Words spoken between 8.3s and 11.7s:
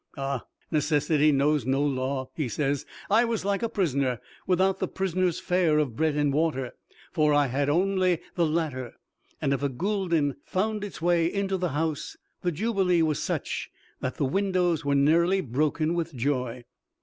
the latter; and if a gulden found its way into the